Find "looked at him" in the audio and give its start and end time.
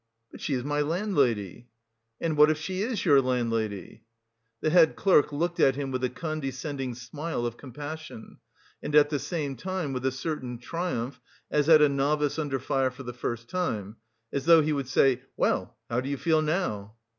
5.31-5.91